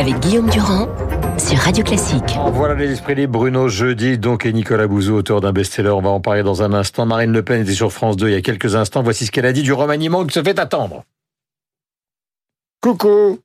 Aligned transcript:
avec 0.00 0.18
Guillaume 0.20 0.48
Durand 0.48 0.88
sur 1.36 1.58
Radio 1.58 1.84
Classique. 1.84 2.38
Voilà 2.54 2.74
les 2.74 2.90
esprits 2.90 3.14
libres, 3.14 3.38
Bruno 3.38 3.68
Jeudi, 3.68 4.16
donc, 4.16 4.46
et 4.46 4.52
Nicolas 4.54 4.86
Bouzou, 4.86 5.14
auteur 5.14 5.42
d'un 5.42 5.52
best-seller. 5.52 5.90
On 5.90 6.00
va 6.00 6.08
en 6.08 6.22
parler 6.22 6.42
dans 6.42 6.62
un 6.62 6.72
instant. 6.72 7.04
Marine 7.04 7.32
Le 7.32 7.42
Pen 7.42 7.60
était 7.60 7.74
sur 7.74 7.92
France 7.92 8.16
2 8.16 8.28
il 8.28 8.32
y 8.32 8.36
a 8.36 8.40
quelques 8.40 8.76
instants. 8.76 9.02
Voici 9.02 9.26
ce 9.26 9.30
qu'elle 9.30 9.44
a 9.44 9.52
dit 9.52 9.62
du 9.62 9.74
remaniement 9.74 10.24
qui 10.24 10.32
se 10.32 10.42
fait 10.42 10.58
attendre. 10.58 11.04
Coucou 12.80 13.40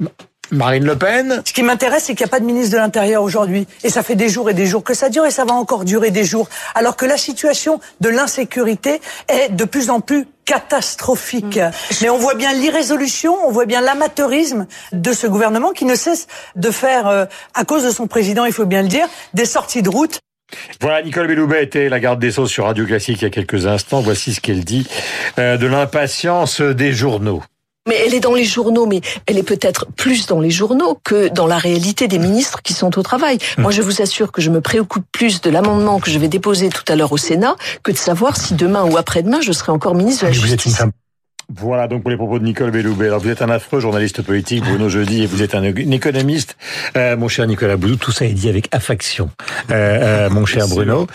Marine 0.50 0.84
Le 0.84 0.96
Pen 0.96 1.42
Ce 1.44 1.52
qui 1.52 1.62
m'intéresse, 1.62 2.04
c'est 2.04 2.14
qu'il 2.14 2.24
n'y 2.24 2.30
a 2.30 2.32
pas 2.32 2.40
de 2.40 2.44
ministre 2.44 2.72
de 2.72 2.78
l'Intérieur 2.78 3.22
aujourd'hui. 3.22 3.66
Et 3.84 3.90
ça 3.90 4.02
fait 4.02 4.16
des 4.16 4.28
jours 4.28 4.50
et 4.50 4.54
des 4.54 4.66
jours 4.66 4.82
que 4.82 4.94
ça 4.94 5.08
dure 5.08 5.26
et 5.26 5.30
ça 5.30 5.44
va 5.44 5.54
encore 5.54 5.84
durer 5.84 6.10
des 6.10 6.24
jours. 6.24 6.48
Alors 6.74 6.96
que 6.96 7.06
la 7.06 7.16
situation 7.16 7.80
de 8.00 8.08
l'insécurité 8.08 9.00
est 9.28 9.50
de 9.50 9.64
plus 9.64 9.90
en 9.90 10.00
plus 10.00 10.26
catastrophique. 10.44 11.58
Mm. 11.58 11.70
Mais 12.02 12.10
on 12.10 12.18
voit 12.18 12.34
bien 12.34 12.52
l'irrésolution, 12.52 13.36
on 13.46 13.52
voit 13.52 13.66
bien 13.66 13.80
l'amateurisme 13.80 14.66
de 14.92 15.12
ce 15.12 15.26
gouvernement 15.26 15.70
qui 15.72 15.84
ne 15.84 15.94
cesse 15.94 16.26
de 16.56 16.70
faire, 16.70 17.06
euh, 17.06 17.24
à 17.54 17.64
cause 17.64 17.84
de 17.84 17.90
son 17.90 18.06
président, 18.06 18.44
il 18.44 18.52
faut 18.52 18.66
bien 18.66 18.82
le 18.82 18.88
dire, 18.88 19.06
des 19.34 19.44
sorties 19.44 19.82
de 19.82 19.88
route. 19.88 20.18
Voilà, 20.80 21.02
Nicole 21.02 21.28
Belloubet 21.28 21.62
était 21.62 21.88
la 21.88 22.00
garde 22.00 22.18
des 22.18 22.32
Sceaux 22.32 22.46
sur 22.46 22.64
Radio 22.64 22.84
Classique 22.84 23.20
il 23.20 23.24
y 23.24 23.26
a 23.26 23.30
quelques 23.30 23.66
instants. 23.66 24.00
Voici 24.00 24.34
ce 24.34 24.40
qu'elle 24.40 24.64
dit 24.64 24.88
euh, 25.38 25.56
de 25.56 25.66
l'impatience 25.68 26.60
des 26.60 26.92
journaux. 26.92 27.42
Mais 27.88 27.96
elle 28.06 28.14
est 28.14 28.20
dans 28.20 28.34
les 28.34 28.44
journaux, 28.44 28.86
mais 28.86 29.00
elle 29.26 29.38
est 29.38 29.42
peut-être 29.42 29.86
plus 29.96 30.26
dans 30.26 30.40
les 30.40 30.50
journaux 30.50 30.98
que 31.02 31.28
dans 31.28 31.46
la 31.46 31.58
réalité 31.58 32.08
des 32.08 32.18
ministres 32.18 32.62
qui 32.62 32.74
sont 32.74 32.98
au 32.98 33.02
travail. 33.02 33.36
Mmh. 33.36 33.62
Moi, 33.62 33.70
je 33.70 33.82
vous 33.82 34.02
assure 34.02 34.32
que 34.32 34.42
je 34.42 34.50
me 34.50 34.60
préoccupe 34.60 35.04
plus 35.12 35.40
de 35.40 35.50
l'amendement 35.50 35.98
que 35.98 36.10
je 36.10 36.18
vais 36.18 36.28
déposer 36.28 36.68
tout 36.68 36.84
à 36.88 36.96
l'heure 36.96 37.12
au 37.12 37.16
Sénat 37.16 37.56
que 37.82 37.90
de 37.90 37.96
savoir 37.96 38.36
si 38.36 38.54
demain 38.54 38.84
ou 38.84 38.96
après-demain 38.96 39.40
je 39.40 39.52
serai 39.52 39.72
encore 39.72 39.94
ministre 39.94 40.24
de 40.24 40.26
la 40.28 40.32
Justice. 40.32 40.82
Voilà 41.52 41.88
donc 41.88 42.02
pour 42.02 42.10
les 42.10 42.16
propos 42.16 42.38
de 42.38 42.44
Nicole 42.44 42.70
Belloubet. 42.70 43.06
Alors 43.06 43.18
vous 43.18 43.28
êtes 43.28 43.42
un 43.42 43.50
affreux 43.50 43.80
journaliste 43.80 44.22
politique, 44.22 44.62
Bruno 44.62 44.88
Jeudi, 44.88 45.24
et 45.24 45.26
vous 45.26 45.42
êtes 45.42 45.56
un, 45.56 45.64
économiste, 45.64 46.56
euh, 46.96 47.16
mon 47.16 47.26
cher 47.26 47.46
Nicolas 47.48 47.76
Bouzou. 47.76 47.96
Tout 47.96 48.12
ça 48.12 48.24
est 48.24 48.32
dit 48.32 48.48
avec 48.48 48.68
affection, 48.72 49.30
euh, 49.70 49.74
euh, 49.74 50.30
mon 50.30 50.46
cher 50.46 50.68
Bruno. 50.68 51.08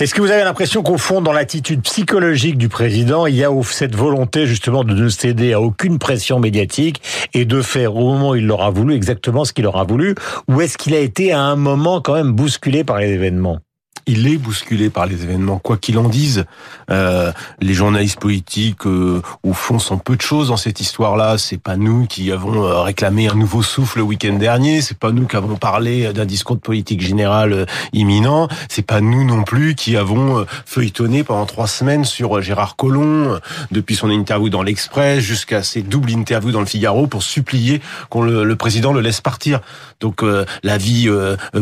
Est-ce 0.00 0.12
que 0.12 0.20
vous 0.20 0.32
avez 0.32 0.42
l'impression 0.42 0.82
qu'au 0.82 0.98
fond, 0.98 1.20
dans 1.20 1.32
l'attitude 1.32 1.82
psychologique 1.82 2.58
du 2.58 2.68
président, 2.68 3.26
il 3.26 3.36
y 3.36 3.44
a 3.44 3.50
cette 3.62 3.94
volonté 3.94 4.46
justement 4.46 4.82
de 4.82 4.92
ne 4.92 5.08
céder 5.08 5.52
à 5.52 5.60
aucune 5.60 6.00
pression 6.00 6.40
médiatique 6.40 7.00
et 7.32 7.44
de 7.44 7.62
faire 7.62 7.94
au 7.94 8.12
moment 8.12 8.30
où 8.30 8.34
il 8.34 8.46
l'aura 8.46 8.70
voulu 8.70 8.94
exactement 8.94 9.44
ce 9.44 9.52
qu'il 9.52 9.66
aura 9.66 9.84
voulu, 9.84 10.16
ou 10.48 10.60
est-ce 10.60 10.78
qu'il 10.78 10.94
a 10.94 11.00
été 11.00 11.32
à 11.32 11.40
un 11.40 11.56
moment 11.56 12.00
quand 12.00 12.14
même 12.14 12.32
bousculé 12.32 12.82
par 12.82 12.98
les 12.98 13.10
événements? 13.10 13.60
Il 14.06 14.28
est 14.28 14.36
bousculé 14.36 14.90
par 14.90 15.06
les 15.06 15.22
événements, 15.22 15.58
quoi 15.58 15.76
qu'il 15.76 15.98
en 15.98 16.08
dise. 16.08 16.44
Euh, 16.90 17.32
les 17.60 17.74
journalistes 17.74 18.20
politiques, 18.20 18.86
euh, 18.86 19.20
au 19.42 19.52
fond, 19.52 19.78
sont 19.78 19.98
peu 19.98 20.16
de 20.16 20.20
choses 20.20 20.48
dans 20.48 20.56
cette 20.56 20.80
histoire-là. 20.80 21.38
C'est 21.38 21.60
pas 21.60 21.76
nous 21.76 22.06
qui 22.06 22.30
avons 22.30 22.64
euh, 22.64 22.80
réclamé 22.82 23.28
un 23.28 23.34
nouveau 23.34 23.62
souffle 23.62 23.98
le 23.98 24.04
week-end 24.04 24.34
dernier. 24.34 24.80
C'est 24.80 24.98
pas 24.98 25.10
nous 25.10 25.26
qui 25.26 25.36
avons 25.36 25.56
parlé 25.56 26.12
d'un 26.12 26.24
discours 26.24 26.56
de 26.56 26.60
politique 26.60 27.00
générale 27.00 27.52
euh, 27.52 27.64
imminent. 27.92 28.48
C'est 28.68 28.86
pas 28.86 29.00
nous 29.00 29.24
non 29.24 29.42
plus 29.42 29.74
qui 29.74 29.96
avons 29.96 30.44
feuilletonné 30.64 31.24
pendant 31.24 31.46
trois 31.46 31.66
semaines 31.66 32.04
sur 32.04 32.40
Gérard 32.42 32.76
Collomb, 32.76 33.38
depuis 33.70 33.96
son 33.96 34.10
interview 34.10 34.48
dans 34.48 34.62
l'Express 34.62 35.20
jusqu'à 35.20 35.62
ses 35.62 35.82
doubles 35.82 36.12
interviews 36.12 36.52
dans 36.52 36.60
le 36.60 36.66
Figaro 36.66 37.06
pour 37.06 37.22
supplier 37.22 37.80
qu'on 38.10 38.22
le, 38.22 38.44
le, 38.44 38.56
président 38.56 38.92
le 38.92 39.00
laisse 39.00 39.20
partir. 39.20 39.60
Donc 40.00 40.22
la 40.62 40.78
vie 40.78 41.08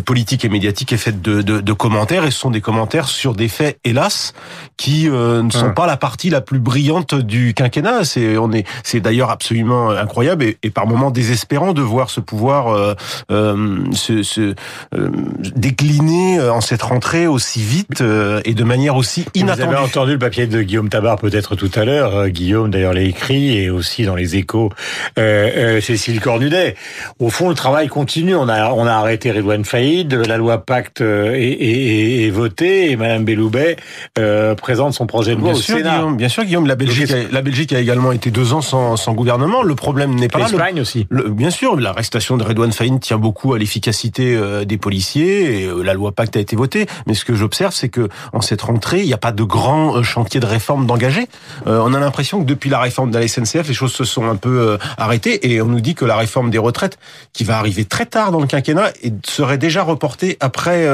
politique 0.05 0.45
et 0.45 0.49
médiatique 0.49 0.93
est 0.93 0.99
faite 0.99 1.23
de 1.23 1.73
commentaires 1.73 2.24
et 2.25 2.31
ce 2.31 2.39
sont 2.39 2.51
des 2.51 2.61
commentaires 2.61 3.09
sur 3.09 3.35
des 3.35 3.49
faits, 3.49 3.79
hélas, 3.85 4.33
qui 4.77 5.09
euh, 5.09 5.43
ne 5.43 5.51
sont 5.51 5.73
pas 5.73 5.87
la 5.87 5.97
partie 5.97 6.31
la 6.31 6.41
plus 6.41 6.59
brillante 6.59 7.15
du 7.15 7.55
quinquennat. 7.55 8.05
C'est 8.05 8.37
on 8.37 8.53
est, 8.53 8.67
c'est 8.83 9.01
d'ailleurs 9.01 9.31
absolument 9.31 9.91
incroyable 9.91 10.45
et, 10.45 10.59
et, 10.63 10.71
par 10.71 10.87
moments 10.87 11.11
désespérant 11.11 11.73
de 11.73 11.83
voir 11.83 12.11
ce 12.11 12.21
pouvoir 12.21 12.69
euh, 12.69 12.95
euh, 13.31 13.85
se, 13.93 14.23
se 14.23 14.55
euh, 14.95 15.11
décliner 15.57 16.41
en 16.41 16.61
cette 16.61 16.83
rentrée 16.83 17.27
aussi 17.27 17.61
vite 17.61 18.03
et 18.45 18.55
de 18.55 18.65
manière 18.65 18.97
aussi 18.97 19.25
inattendue. 19.35 19.63
Vous 19.63 19.77
avez 19.77 19.85
entendu 19.85 20.13
le 20.13 20.19
papier 20.19 20.47
de 20.47 20.63
Guillaume 20.63 20.89
Tabar 20.89 21.17
peut-être 21.19 21.57
tout 21.57 21.71
à 21.75 21.85
l'heure. 21.85 22.29
Guillaume 22.29 22.71
d'ailleurs 22.71 22.95
l'a 22.95 23.03
écrit 23.03 23.59
et 23.59 23.71
aussi 23.71 24.05
dans 24.05 24.15
les 24.15 24.37
Échos, 24.37 24.71
Cécile 25.17 26.21
Cornudet. 26.21 26.77
Au 27.19 27.31
fond, 27.31 27.49
le 27.49 27.55
travail 27.55 27.89
continue. 27.89 28.35
On 28.35 28.49
a 28.49 28.73
on 28.73 28.87
a 28.87 28.93
arrêté 28.93 29.31
Redouane 29.31 29.65
Faïd, 29.65 30.13
la 30.15 30.37
loi 30.37 30.59
Pacte 30.59 31.01
est, 31.01 31.05
est, 31.05 32.14
est 32.14 32.14
votée 32.31 32.91
et 32.91 32.97
Madame 32.97 33.25
Belloubet 33.25 33.77
euh, 34.19 34.55
présente 34.55 34.95
son 34.95 35.07
projet 35.07 35.35
de 35.35 35.41
loi 35.41 35.51
bien 35.51 35.59
au 35.59 35.63
sûr, 35.63 35.77
Sénat. 35.77 35.97
Guillaume, 35.97 36.17
bien 36.17 36.29
sûr, 36.29 36.45
Guillaume, 36.45 36.67
la 36.67 36.77
Belgique, 36.77 37.11
a, 37.11 37.17
la 37.31 37.43
Belgique 37.43 37.73
a 37.73 37.81
également 37.81 38.13
été 38.13 38.31
deux 38.31 38.53
ans 38.53 38.61
sans, 38.61 38.97
sans 38.97 39.13
gouvernement. 39.13 39.63
Le 39.63 39.75
problème 39.75 40.15
n'est 40.15 40.29
pas. 40.29 40.41
L'Espagne 40.41 40.81
aussi. 40.81 41.07
Le, 41.11 41.31
bien 41.31 41.51
sûr, 41.51 41.77
l'arrestation 41.77 42.37
de 42.37 42.45
Redouane 42.45 42.73
Faïd 42.73 43.01
tient 43.01 43.19
beaucoup 43.19 43.55
à 43.55 43.59
l'efficacité 43.59 44.35
euh, 44.37 44.65
des 44.65 44.79
policiers 44.79 45.63
et 45.63 45.67
euh, 45.67 45.83
la 45.83 45.95
loi 45.95 46.13
Pacte 46.13 46.37
a 46.37 46.41
été 46.41 46.57
votée. 46.57 46.87
Mais 47.07 47.15
ce 47.15 47.25
que 47.25 47.35
j'observe, 47.35 47.75
c'est 47.75 47.89
que 47.89 48.09
en 48.33 48.41
cette 48.41 48.63
rentrée, 48.63 49.01
il 49.01 49.07
n'y 49.07 49.13
a 49.13 49.19
pas 49.19 49.33
de 49.33 49.43
grand 49.43 50.03
chantier 50.03 50.41
de 50.41 50.47
réforme 50.47 50.87
d'engagé. 50.87 51.27
Euh, 51.67 51.81
on 51.85 51.95
a 51.95 52.01
l'impression 52.01 52.41
que 52.41 52.47
depuis 52.47 52.71
la 52.71 52.81
réforme 52.81 53.11
de 53.11 53.19
la 53.19 53.27
SNCF, 53.27 53.69
les 53.69 53.75
choses 53.75 53.93
se 53.93 54.05
sont 54.05 54.29
un 54.29 54.37
peu 54.37 54.79
arrêtées 54.99 55.53
et 55.53 55.61
on 55.63 55.67
nous 55.67 55.81
dit 55.81 55.95
que 55.95 56.05
la 56.05 56.17
réforme 56.17 56.51
des 56.51 56.59
retraites, 56.59 56.99
qui 57.33 57.45
va 57.45 57.59
arriver 57.59 57.85
très 57.85 58.07
tard 58.07 58.33
dans 58.33 58.41
le 58.41 58.47
quinquennat, 58.47 58.93
serait 59.27 59.59
déjà 59.59 59.83
reportée 59.83 60.37
après 60.41 60.87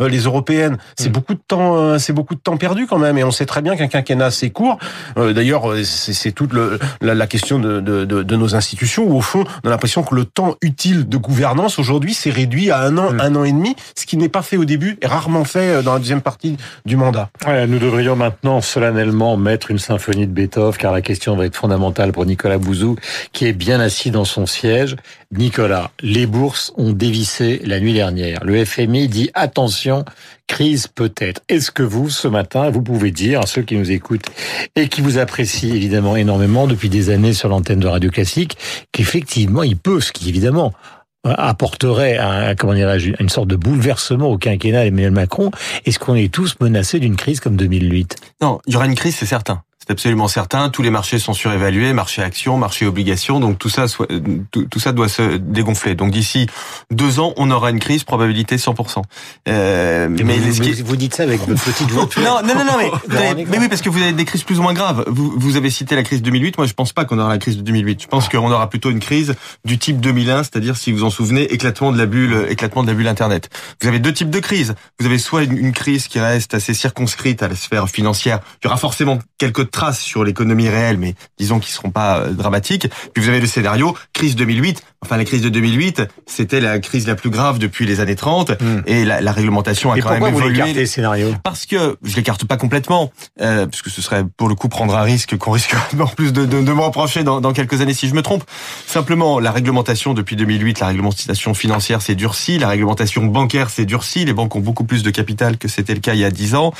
les 0.00 0.26
C'est 0.96 1.08
mmh. 1.08 1.12
beaucoup 1.12 1.34
de 1.34 1.40
temps, 1.46 1.98
c'est 1.98 2.12
beaucoup 2.12 2.34
de 2.34 2.40
temps 2.40 2.56
perdu 2.56 2.86
quand 2.86 2.98
même. 2.98 3.18
Et 3.18 3.24
on 3.24 3.30
sait 3.30 3.46
très 3.46 3.62
bien 3.62 3.76
qu'un 3.76 3.88
quinquennat 3.88 4.30
c'est 4.30 4.50
court. 4.50 4.78
Euh, 5.16 5.32
D'ailleurs, 5.32 5.64
c'est 5.84 6.32
toute 6.32 6.52
le, 6.52 6.78
la, 7.00 7.14
la, 7.14 7.26
question 7.26 7.58
de, 7.58 7.80
de, 7.80 8.04
de, 8.04 8.22
de, 8.22 8.36
nos 8.36 8.54
institutions 8.54 9.04
où 9.04 9.16
au 9.16 9.20
fond, 9.20 9.44
on 9.64 9.68
a 9.68 9.70
l'impression 9.70 10.02
que 10.02 10.14
le 10.14 10.24
temps 10.24 10.56
utile 10.62 11.08
de 11.08 11.16
gouvernance 11.16 11.78
aujourd'hui 11.78 12.14
s'est 12.14 12.30
réduit 12.30 12.70
à 12.70 12.80
un 12.80 12.96
an, 12.98 13.12
mmh. 13.12 13.20
un 13.20 13.36
an 13.36 13.44
et 13.44 13.52
demi, 13.52 13.76
ce 13.96 14.06
qui 14.06 14.16
n'est 14.16 14.28
pas 14.28 14.42
fait 14.42 14.56
au 14.56 14.64
début 14.64 14.98
et 15.02 15.06
rarement 15.06 15.44
fait 15.44 15.70
euh, 15.70 15.82
dans 15.82 15.92
la 15.92 15.98
deuxième 15.98 16.20
partie 16.20 16.56
du 16.84 16.96
mandat. 16.96 17.30
Ouais, 17.46 17.66
nous 17.66 17.78
devrions 17.78 18.16
maintenant 18.16 18.60
solennellement 18.60 19.36
mettre 19.36 19.70
une 19.70 19.78
symphonie 19.78 20.26
de 20.26 20.32
Beethoven, 20.32 20.76
car 20.78 20.92
la 20.92 21.02
question 21.02 21.36
va 21.36 21.46
être 21.46 21.56
fondamentale 21.56 22.12
pour 22.12 22.26
Nicolas 22.26 22.58
Bouzou, 22.58 22.96
qui 23.32 23.46
est 23.46 23.52
bien 23.52 23.80
assis 23.80 24.10
dans 24.10 24.24
son 24.24 24.46
siège. 24.46 24.96
Nicolas, 25.32 25.92
les 26.02 26.26
bourses 26.26 26.72
ont 26.76 26.90
dévissé 26.90 27.60
la 27.64 27.78
nuit 27.78 27.92
dernière. 27.92 28.44
Le 28.44 28.64
FMI 28.64 29.06
dit 29.06 29.30
attention, 29.34 30.04
crise 30.48 30.88
peut-être. 30.88 31.40
Est-ce 31.48 31.70
que 31.70 31.84
vous, 31.84 32.10
ce 32.10 32.26
matin, 32.26 32.68
vous 32.70 32.82
pouvez 32.82 33.12
dire 33.12 33.40
à 33.40 33.46
ceux 33.46 33.62
qui 33.62 33.76
nous 33.76 33.92
écoutent 33.92 34.26
et 34.74 34.88
qui 34.88 35.02
vous 35.02 35.18
apprécient 35.18 35.72
évidemment 35.72 36.16
énormément 36.16 36.66
depuis 36.66 36.88
des 36.88 37.10
années 37.10 37.32
sur 37.32 37.48
l'antenne 37.48 37.78
de 37.78 37.86
Radio 37.86 38.10
Classique, 38.10 38.58
qu'effectivement, 38.90 39.62
il 39.62 39.76
peut, 39.76 40.00
ce 40.00 40.10
qui 40.10 40.28
évidemment 40.28 40.72
apporterait 41.22 42.18
un, 42.18 42.56
comment 42.56 42.72
une 42.74 43.28
sorte 43.28 43.48
de 43.48 43.56
bouleversement 43.56 44.30
au 44.30 44.36
quinquennat 44.36 44.82
d'Emmanuel 44.82 45.12
Macron, 45.12 45.52
est-ce 45.84 46.00
qu'on 46.00 46.16
est 46.16 46.32
tous 46.32 46.56
menacés 46.58 46.98
d'une 46.98 47.14
crise 47.14 47.38
comme 47.38 47.56
2008 47.56 48.16
Non, 48.42 48.58
il 48.66 48.72
y 48.72 48.76
aura 48.76 48.86
une 48.86 48.96
crise, 48.96 49.14
c'est 49.14 49.26
certain 49.26 49.62
c'est 49.80 49.90
absolument 49.92 50.28
certain. 50.28 50.68
Tous 50.68 50.82
les 50.82 50.90
marchés 50.90 51.18
sont 51.18 51.32
surévalués, 51.32 51.94
marché 51.94 52.22
actions, 52.22 52.58
marché 52.58 52.84
obligations, 52.84 53.40
donc 53.40 53.58
tout 53.58 53.70
ça, 53.70 53.86
tout, 54.50 54.64
tout 54.64 54.78
ça 54.78 54.92
doit 54.92 55.08
se 55.08 55.38
dégonfler. 55.38 55.94
Donc 55.94 56.10
d'ici 56.10 56.48
deux 56.90 57.18
ans, 57.18 57.32
on 57.38 57.50
aura 57.50 57.70
une 57.70 57.78
crise, 57.78 58.04
probabilité 58.04 58.56
100%. 58.56 59.02
Euh, 59.48 60.08
mais 60.10 60.36
vous, 60.82 60.96
dites 60.96 61.14
ça 61.14 61.22
avec 61.22 61.40
votre 61.48 61.62
petite 61.62 61.90
voix. 61.90 62.06
non, 62.18 62.42
non, 62.44 62.54
non, 62.54 62.64
non, 62.64 62.76
mais, 63.08 63.46
mais, 63.48 63.58
oui, 63.58 63.68
parce 63.68 63.80
que 63.80 63.88
vous 63.88 64.02
avez 64.02 64.12
des 64.12 64.26
crises 64.26 64.42
plus 64.42 64.58
ou 64.58 64.62
moins 64.62 64.74
graves. 64.74 65.04
Vous, 65.06 65.32
vous 65.36 65.56
avez 65.56 65.70
cité 65.70 65.96
la 65.96 66.02
crise 66.02 66.20
2008. 66.20 66.58
Moi, 66.58 66.66
je 66.66 66.74
pense 66.74 66.92
pas 66.92 67.06
qu'on 67.06 67.18
aura 67.18 67.30
la 67.30 67.38
crise 67.38 67.56
de 67.56 67.62
2008. 67.62 68.02
Je 68.02 68.06
pense 68.06 68.28
qu'on 68.28 68.50
aura 68.50 68.68
plutôt 68.68 68.90
une 68.90 69.00
crise 69.00 69.34
du 69.64 69.78
type 69.78 69.98
2001, 69.98 70.42
c'est-à-dire, 70.42 70.76
si 70.76 70.92
vous 70.92 71.04
en 71.04 71.10
souvenez, 71.10 71.44
éclatement 71.54 71.90
de 71.90 71.96
la 71.96 72.04
bulle, 72.04 72.46
éclatement 72.50 72.82
de 72.82 72.88
la 72.88 72.94
bulle 72.94 73.08
Internet. 73.08 73.48
Vous 73.80 73.88
avez 73.88 73.98
deux 73.98 74.12
types 74.12 74.30
de 74.30 74.40
crises. 74.40 74.74
Vous 74.98 75.06
avez 75.06 75.18
soit 75.18 75.44
une, 75.44 75.56
une 75.56 75.72
crise 75.72 76.06
qui 76.06 76.20
reste 76.20 76.52
assez 76.52 76.74
circonscrite 76.74 77.42
à 77.42 77.48
la 77.48 77.56
sphère 77.56 77.88
financière. 77.88 78.40
Il 78.62 78.66
y 78.66 78.68
aura 78.68 78.76
forcément 78.76 79.20
quelques 79.38 79.69
traces 79.70 80.00
sur 80.00 80.24
l'économie 80.24 80.68
réelle, 80.68 80.98
mais 80.98 81.14
disons 81.38 81.58
qu'ils 81.58 81.72
seront 81.72 81.90
pas 81.90 82.18
euh, 82.18 82.30
dramatiques. 82.30 82.88
Puis 83.12 83.22
vous 83.22 83.28
avez 83.28 83.40
le 83.40 83.46
scénario 83.46 83.96
crise 84.12 84.36
2008. 84.36 84.82
Enfin, 85.02 85.16
la 85.16 85.24
crise 85.24 85.40
de 85.40 85.48
2008, 85.48 86.02
c'était 86.26 86.60
la 86.60 86.78
crise 86.78 87.06
la 87.06 87.14
plus 87.14 87.30
grave 87.30 87.58
depuis 87.58 87.86
les 87.86 88.00
années 88.00 88.16
30, 88.16 88.50
mm. 88.50 88.82
et 88.86 89.06
la, 89.06 89.22
la, 89.22 89.32
réglementation 89.32 89.92
a 89.92 89.96
et 89.96 90.00
quand 90.02 90.10
même 90.10 90.26
évolué. 90.26 90.72
Vous 90.74 90.86
scénario 90.86 91.34
Parce 91.42 91.64
que 91.64 91.96
je 92.02 92.16
l'écarte 92.16 92.44
pas 92.44 92.58
complètement, 92.58 93.10
euh, 93.40 93.66
parce 93.66 93.80
que 93.80 93.88
ce 93.88 94.02
serait 94.02 94.24
pour 94.36 94.48
le 94.48 94.54
coup 94.54 94.68
prendre 94.68 94.94
un 94.94 95.02
risque 95.02 95.38
qu'on 95.38 95.52
risque 95.52 95.74
en 95.98 96.06
plus 96.06 96.34
de, 96.34 96.44
de, 96.44 96.60
de 96.60 96.72
me 96.72 96.82
reprocher 96.82 97.24
dans, 97.24 97.40
dans, 97.40 97.54
quelques 97.54 97.80
années 97.80 97.94
si 97.94 98.08
je 98.08 98.14
me 98.14 98.20
trompe. 98.20 98.44
Simplement, 98.86 99.40
la 99.40 99.52
réglementation 99.52 100.12
depuis 100.12 100.36
2008, 100.36 100.80
la 100.80 100.88
réglementation 100.88 101.54
financière 101.54 102.02
s'est 102.02 102.14
durcie, 102.14 102.58
la 102.58 102.68
réglementation 102.68 103.24
bancaire 103.24 103.70
s'est 103.70 103.86
durcie. 103.86 104.26
Les 104.26 104.34
banques 104.34 104.54
ont 104.54 104.60
beaucoup 104.60 104.84
plus 104.84 105.02
de 105.02 105.10
capital 105.10 105.56
que 105.56 105.68
c'était 105.68 105.94
le 105.94 106.00
cas 106.00 106.12
il 106.12 106.20
y 106.20 106.24
a 106.24 106.30
10 106.30 106.54
ans. 106.56 106.74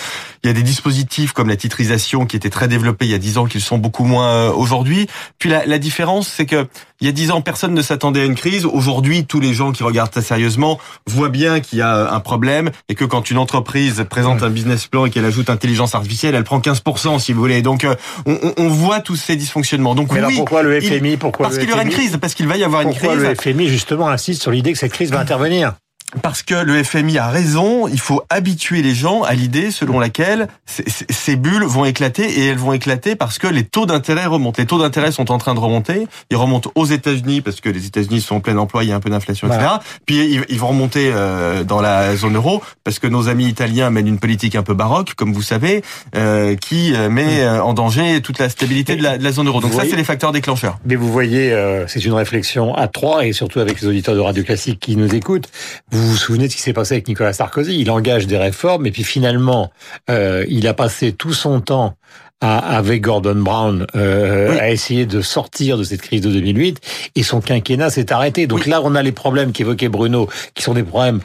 Il 0.45 0.49
y 0.49 0.51
a 0.51 0.53
des 0.53 0.63
dispositifs 0.63 1.33
comme 1.33 1.49
la 1.49 1.57
titrisation 1.57 2.27
qui 2.27 2.37
étaient 2.37 2.51
très 2.51 2.69
développés 2.81 3.05
il 3.07 3.11
y 3.11 3.15
a 3.15 3.19
dix 3.19 3.39
ans 3.39 3.47
qu'ils 3.47 3.61
sont 3.61 3.79
beaucoup 3.79 4.05
moins 4.05 4.51
aujourd'hui. 4.51 5.07
Puis 5.39 5.49
la, 5.49 5.65
la 5.67 5.79
différence, 5.79 6.29
c'est 6.29 6.47
que 6.47 6.67
il 7.01 7.07
y 7.07 7.09
a 7.09 7.13
dix 7.13 7.31
ans, 7.31 7.41
personne 7.41 7.73
ne 7.73 7.81
s'attendait 7.81 8.21
à 8.21 8.25
une 8.25 8.35
crise. 8.35 8.67
Aujourd'hui, 8.67 9.25
tous 9.25 9.41
les 9.41 9.55
gens 9.55 9.73
qui 9.73 9.83
regardent 9.83 10.13
ça 10.13 10.21
sérieusement 10.21 10.79
voient 11.07 11.31
bien 11.31 11.61
qu'il 11.61 11.79
y 11.79 11.83
a 11.83 12.13
un 12.13 12.21
problème 12.21 12.71
et 12.91 12.95
que 12.95 13.07
quand 13.07 13.31
une 13.31 13.39
entreprise 13.39 14.05
présente 14.11 14.43
un 14.43 14.51
business 14.51 14.87
plan 14.87 15.07
et 15.07 15.11
qu'elle 15.11 15.25
ajoute 15.25 15.49
intelligence 15.49 15.95
artificielle, 15.95 16.35
elle 16.35 16.45
prend 16.45 16.59
15% 16.59 17.19
si 17.19 17.33
vous 17.33 17.41
voulez. 17.41 17.63
Donc, 17.63 17.87
on, 18.27 18.39
on 18.59 18.69
voit 18.69 19.01
tous 19.01 19.17
ces 19.17 19.37
dysfonctionnements. 19.37 19.95
Donc 19.95 20.13
Mais 20.13 20.23
oui, 20.25 20.37
pourquoi 20.37 20.63
le 20.63 20.79
FMI 20.81 21.17
pourquoi 21.17 21.47
Parce 21.47 21.59
qu'il 21.59 21.71
y 21.71 21.73
aura 21.73 21.83
une 21.83 21.89
crise, 21.91 22.19
parce 22.21 22.35
qu'il 22.35 22.47
va 22.47 22.57
y 22.59 22.65
avoir 22.65 22.83
une 22.83 22.91
Pourquoi 22.91 23.17
crise. 23.17 23.23
le 23.23 23.35
FMI 23.35 23.69
justement 23.69 24.09
insiste 24.09 24.43
sur 24.43 24.51
l'idée 24.51 24.73
que 24.73 24.79
cette 24.79 24.93
crise 24.93 25.11
va 25.11 25.21
intervenir 25.27 25.75
Parce 26.23 26.43
que 26.43 26.55
le 26.55 26.83
FMI 26.83 27.19
a 27.19 27.29
raison, 27.29 27.87
il 27.87 28.01
faut 28.01 28.23
habituer 28.31 28.83
les 28.83 28.95
gens 28.95 29.23
à 29.23 29.35
l'idée 29.35 29.71
selon 29.71 30.01
laquelle 30.01 30.49
ces 30.67 31.37
bulles 31.37 31.65
vont 31.65 31.85
éclater 31.85 32.25
et 32.25 32.47
elles 32.47 32.59
vont 32.59 32.73
éclater 32.73 33.15
parce 33.15 33.39
que 33.39 33.47
les 33.47 33.65
taux 33.65 33.87
d'intérêt 33.87 34.27
remontent. 34.27 34.61
Les 34.61 34.67
taux 34.67 34.79
d'intérêt 34.79 35.13
sont 35.13 35.31
en 35.31 35.39
train 35.39 35.55
de 35.55 35.61
remonter. 35.61 36.09
Ils 36.31 36.37
remontent 36.37 36.71
aux 36.75 36.85
États-Unis 36.85 37.41
parce 37.41 37.61
que 37.61 37.69
les 37.69 37.87
États-Unis 37.87 38.21
sont 38.21 38.37
en 38.37 38.41
plein 38.41 38.57
emploi, 38.57 38.85
il 38.85 38.91
y 38.91 38.93
a 38.93 38.97
un 38.97 39.01
peu 39.01 39.11
d'inflation, 39.11 39.49
etc. 39.49 39.67
Puis 40.07 40.45
ils, 40.49 40.59
vont 40.59 40.69
remonter 40.69 41.11
euh, 41.15 41.65
dans 41.65 41.81
la 41.81 42.17
zone 42.17 42.37
euro 42.37 42.63
parce 42.85 42.99
que 42.99 43.07
nos 43.07 43.29
amis 43.29 43.47
italiens 43.47 43.91
mènent 43.91 44.09
une 44.09 44.19
politique 44.19 44.57
un 44.57 44.63
peu 44.63 44.75
baroque, 44.75 45.15
comme 45.15 45.33
vous 45.33 45.43
savez, 45.43 45.83
euh, 46.17 46.57
qui 46.57 46.95
euh, 46.95 47.09
met 47.09 47.47
en 47.49 47.73
danger 47.73 48.21
toute 48.21 48.39
la 48.39 48.49
stabilité 48.49 48.97
de 48.97 49.03
la, 49.03 49.17
de 49.17 49.25
la 49.25 49.33
zone 49.33 49.47
euro. 49.47 49.61
Donc 49.61 49.73
Vous 49.73 49.79
ça, 49.79 49.85
c'est 49.89 49.97
les 49.97 50.05
facteurs 50.05 50.33
déclencheurs. 50.33 50.79
Mais 50.85 50.97
vous 50.97 51.11
voyez, 51.11 51.57
c'est 51.87 52.05
une 52.05 52.15
réflexion 52.15 52.75
à 52.75 52.89
trois, 52.89 53.25
et 53.25 53.33
surtout 53.33 53.61
avec 53.61 53.81
les 53.81 53.87
auditeurs 53.87 54.15
de 54.15 54.21
Radio 54.21 54.43
Classique 54.43 54.81
qui 54.81 54.97
nous 54.97 55.15
écoutent. 55.15 55.49
Vous 55.91 56.00
vous 56.01 56.17
souvenez 56.17 56.47
de 56.47 56.53
ce 56.53 56.57
qui 56.57 56.63
s'est 56.63 56.73
passé 56.73 56.95
avec 56.95 57.09
Nicolas 57.09 57.33
Sarkozy? 57.33 57.79
Il 57.79 57.91
engage 57.91 58.27
des 58.27 58.39
réformes, 58.39 58.87
et 58.87 58.91
puis 58.91 59.05
finalement, 59.05 59.71
euh, 60.09 60.45
il 60.49 60.67
a 60.67 60.75
passé 60.75 61.13
tout 61.13 61.33
son 61.33 61.61
temps 61.61 61.95
à, 62.41 62.77
avec 62.77 63.03
Gordon 63.03 63.37
Brown 63.37 63.87
euh, 63.95 64.53
Oui. 64.53 64.59
à 64.59 64.71
essayer 64.71 65.07
de 65.07 65.21
sortir 65.21 65.77
de 65.77 65.85
cette 65.85 66.03
crise 66.03 66.21
de 66.23 66.31
2008, 66.31 66.81
et 67.17 67.23
son 67.23 67.41
quinquennat 67.41 67.91
s'est 67.91 68.13
arrêté. 68.13 68.47
Donc 68.47 68.67
là, 68.67 68.81
on 68.83 68.95
a 68.95 69.03
les 69.03 69.13
problèmes 69.13 69.53
qu'évoquait 69.53 69.89
Bruno, 69.89 70.29
qui 70.55 70.63
sont 70.63 70.75
des 70.75 70.83
problèmes 70.83 71.21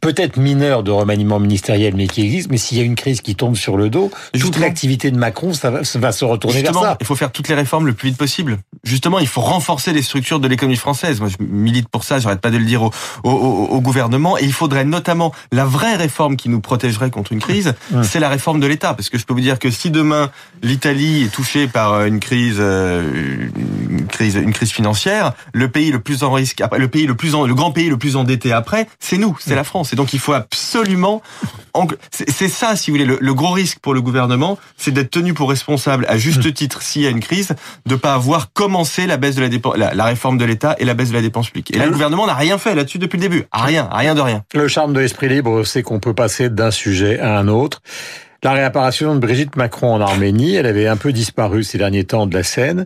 peut-être 0.00 0.36
mineurs 0.36 0.82
de 0.82 0.90
remaniement 0.90 1.40
ministériel, 1.40 1.94
mais 1.96 2.06
qui 2.06 2.22
existent. 2.22 2.48
Mais 2.52 2.56
s'il 2.58 2.78
y 2.78 2.80
a 2.80 2.84
une 2.84 2.94
crise 2.94 3.20
qui 3.20 3.34
tombe 3.34 3.56
sur 3.56 3.76
le 3.76 3.90
dos, 3.90 4.10
toute 4.38 4.58
l'activité 4.60 5.10
de 5.10 5.16
Macron, 5.18 5.52
ça 5.52 5.70
va, 5.70 5.84
ça 5.84 5.98
va 5.98 6.12
se 6.12 6.24
retourner 6.24 6.58
Justement, 6.60 6.80
vers 6.82 6.90
ça. 6.92 6.96
il 7.00 7.06
faut 7.06 7.16
faire 7.16 7.32
toutes 7.32 7.48
les 7.48 7.54
réformes 7.54 7.86
le 7.86 7.92
plus 7.92 8.10
vite 8.10 8.18
possible. 8.18 8.58
Justement, 8.84 9.18
il 9.18 9.26
faut 9.26 9.40
renforcer 9.40 9.92
les 9.92 10.02
structures 10.02 10.38
de 10.40 10.46
l'économie 10.48 10.76
française. 10.76 11.20
Moi, 11.20 11.28
je 11.28 11.36
milite 11.44 11.88
pour 11.88 12.04
ça, 12.04 12.18
j'arrête 12.20 12.40
pas 12.40 12.50
de 12.50 12.58
le 12.58 12.64
dire 12.64 12.82
au, 12.82 12.90
au, 13.24 13.30
au- 13.30 13.66
au 13.68 13.80
gouvernement. 13.80 14.38
Et 14.38 14.44
il 14.44 14.52
faudrait 14.52 14.84
notamment 14.84 15.32
la 15.50 15.64
vraie 15.64 15.96
réforme 15.96 16.36
qui 16.36 16.48
nous 16.48 16.60
protégerait 16.60 17.10
contre 17.10 17.32
une 17.32 17.40
crise, 17.40 17.74
c'est 18.02 18.20
la 18.20 18.28
réforme 18.28 18.60
de 18.60 18.66
l'État. 18.66 18.94
Parce 18.94 19.08
que 19.08 19.18
je 19.18 19.24
peux 19.24 19.34
vous 19.34 19.40
dire 19.40 19.58
que 19.58 19.70
si 19.70 19.90
demain 19.90 20.30
l'Italie 20.62 21.24
est 21.24 21.32
touchée 21.32 21.66
par 21.66 21.92
euh, 21.94 22.06
une 22.06 22.20
crise, 22.20 22.56
euh, 22.60 23.48
une 23.90 24.06
crise, 24.06 24.36
une 24.36 24.52
crise 24.52 24.70
financière, 24.70 25.32
le 25.52 25.68
pays 25.68 25.90
le 25.90 25.98
plus 26.00 26.22
en 26.22 26.32
risque, 26.32 26.62
le 26.76 26.88
pays 26.88 27.06
le 27.06 27.14
plus 27.14 27.34
en, 27.34 27.46
le 27.46 27.54
grand 27.54 27.72
pays 27.72 27.88
le 27.88 27.96
plus 27.96 28.16
endetté 28.16 28.52
après, 28.52 28.86
c'est 29.00 29.18
nous, 29.18 29.36
c'est 29.40 29.54
la 29.54 29.64
France. 29.64 29.71
Et 29.92 29.96
donc 29.96 30.12
il 30.12 30.18
faut 30.20 30.32
absolument, 30.32 31.22
en- 31.74 31.86
c'est 32.10 32.48
ça, 32.48 32.76
si 32.76 32.90
vous 32.90 32.96
voulez, 32.96 33.06
le, 33.06 33.18
le 33.20 33.34
gros 33.34 33.50
risque 33.52 33.78
pour 33.80 33.94
le 33.94 34.00
gouvernement, 34.02 34.58
c'est 34.76 34.90
d'être 34.92 35.10
tenu 35.10 35.34
pour 35.34 35.48
responsable 35.50 36.04
à 36.08 36.16
juste 36.18 36.52
titre 36.54 36.82
s'il 36.82 37.02
y 37.02 37.06
a 37.06 37.10
une 37.10 37.20
crise, 37.20 37.54
de 37.86 37.94
pas 37.96 38.14
avoir 38.14 38.52
commencé 38.52 39.06
la 39.06 39.16
baisse 39.16 39.34
de 39.36 39.40
la 39.40 39.48
dépense, 39.48 39.76
la, 39.76 39.94
la 39.94 40.04
réforme 40.04 40.38
de 40.38 40.44
l'État 40.44 40.76
et 40.78 40.84
la 40.84 40.94
baisse 40.94 41.08
de 41.08 41.14
la 41.14 41.22
dépense 41.22 41.46
publique. 41.48 41.74
Et 41.74 41.78
là, 41.78 41.86
le 41.86 41.92
gouvernement 41.92 42.26
n'a 42.26 42.34
rien 42.34 42.58
fait 42.58 42.74
là-dessus 42.74 42.98
depuis 42.98 43.16
le 43.16 43.22
début. 43.22 43.44
Ah, 43.52 43.64
Rien, 43.64 43.88
rien 43.92 44.14
de 44.14 44.20
rien. 44.20 44.44
Le 44.54 44.68
charme 44.68 44.92
de 44.92 45.00
l'esprit 45.00 45.28
libre, 45.28 45.64
c'est 45.64 45.82
qu'on 45.82 46.00
peut 46.00 46.14
passer 46.14 46.50
d'un 46.50 46.70
sujet 46.70 47.18
à 47.20 47.38
un 47.38 47.48
autre. 47.48 47.80
La 48.44 48.54
réapparition 48.54 49.14
de 49.14 49.20
Brigitte 49.20 49.54
Macron 49.54 49.94
en 49.94 50.00
Arménie, 50.00 50.56
elle 50.56 50.66
avait 50.66 50.88
un 50.88 50.96
peu 50.96 51.12
disparu 51.12 51.62
ces 51.62 51.78
derniers 51.78 52.02
temps 52.02 52.26
de 52.26 52.34
la 52.34 52.42
scène. 52.42 52.84